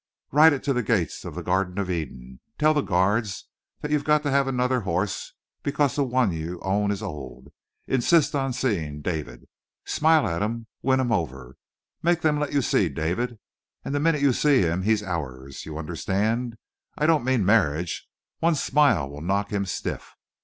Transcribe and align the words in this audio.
Ride 0.31 0.53
it 0.53 0.63
to 0.63 0.73
the 0.73 0.81
gates 0.81 1.23
of 1.25 1.35
the 1.35 1.43
Garden 1.43 1.77
of 1.77 1.87
Eden. 1.91 2.39
Tell 2.57 2.73
the 2.73 2.81
guards 2.81 3.47
that 3.81 3.91
you've 3.91 4.03
got 4.03 4.23
to 4.23 4.31
have 4.31 4.47
another 4.47 4.79
horse 4.79 5.35
because 5.61 5.95
the 5.95 6.03
one 6.03 6.31
you 6.31 6.59
own 6.63 6.89
is 6.89 7.03
old. 7.03 7.49
Insist 7.85 8.33
on 8.33 8.51
seeing 8.51 9.03
David. 9.03 9.45
Smile 9.85 10.27
at 10.27 10.41
'em; 10.41 10.65
win 10.81 10.99
'em 11.01 11.11
over. 11.11 11.55
Make 12.01 12.21
them 12.21 12.39
let 12.39 12.51
you 12.51 12.63
see 12.63 12.89
David. 12.89 13.37
And 13.85 13.93
the 13.93 13.99
minute 13.99 14.23
you 14.23 14.33
see 14.33 14.61
him, 14.61 14.81
he's 14.81 15.03
ours! 15.03 15.67
You 15.67 15.77
understand? 15.77 16.55
I 16.97 17.05
don't 17.05 17.23
mean 17.23 17.45
marriage. 17.45 18.07
One 18.39 18.55
smile 18.55 19.07
will 19.07 19.21
knock 19.21 19.51
him 19.53 19.67
stiff. 19.67 20.15